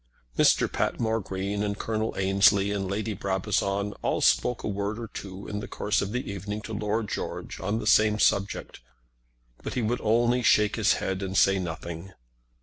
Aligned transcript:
Mr. 0.35 0.65
Patmore 0.67 1.19
Green, 1.19 1.61
and 1.61 1.77
Colonel 1.77 2.15
Ansley, 2.17 2.71
and 2.71 2.89
Lady 2.89 3.13
Brabazon 3.13 3.93
all 4.01 4.19
spoke 4.19 4.63
a 4.63 4.67
word 4.67 4.97
or 4.97 5.05
two 5.07 5.47
in 5.47 5.59
the 5.59 5.67
course 5.67 6.01
of 6.01 6.11
the 6.11 6.27
evening 6.31 6.59
to 6.63 6.73
Lord 6.73 7.07
George 7.07 7.59
on 7.59 7.77
the 7.77 7.85
same 7.85 8.17
subject, 8.17 8.79
but 9.61 9.75
he 9.75 9.83
would 9.83 10.01
only 10.01 10.41
shake 10.41 10.75
his 10.75 10.93
head 10.93 11.21
and 11.21 11.37
say 11.37 11.59
nothing. 11.59 12.13